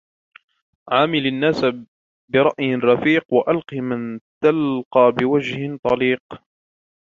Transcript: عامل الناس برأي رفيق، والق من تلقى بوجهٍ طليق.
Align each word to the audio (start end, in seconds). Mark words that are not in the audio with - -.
عامل 0.91 1.27
الناس 1.27 1.61
برأي 2.29 2.75
رفيق، 2.75 3.25
والق 3.33 3.73
من 3.73 4.19
تلقى 4.43 5.11
بوجهٍ 5.11 5.77
طليق. 5.83 6.23